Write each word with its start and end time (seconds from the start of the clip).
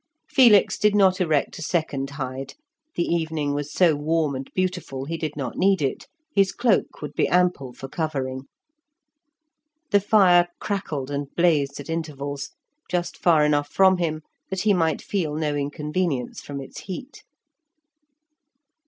Felix 0.27 0.79
did 0.79 0.95
not 0.95 1.21
erect 1.21 1.59
a 1.59 1.61
second 1.61 2.09
hide, 2.09 2.55
the 2.95 3.03
evening 3.05 3.53
was 3.53 3.71
so 3.71 3.93
warm 3.95 4.33
and 4.33 4.49
beautiful 4.55 5.05
he 5.05 5.15
did 5.15 5.35
not 5.35 5.57
need 5.59 5.79
it, 5.79 6.07
his 6.33 6.51
cloak 6.51 7.03
would 7.03 7.13
be 7.13 7.27
ample 7.27 7.71
for 7.71 7.87
covering. 7.87 8.45
The 9.91 9.99
fire 10.01 10.47
crackled 10.59 11.11
and 11.11 11.27
blazed 11.35 11.79
at 11.79 11.87
intervals, 11.87 12.49
just 12.89 13.15
far 13.15 13.45
enough 13.45 13.69
from 13.69 13.97
him 13.97 14.23
that 14.49 14.61
he 14.61 14.73
might 14.73 15.03
feel 15.03 15.35
no 15.35 15.55
inconvenience 15.55 16.41
from 16.41 16.59
its 16.61 16.79
heat. 16.79 17.23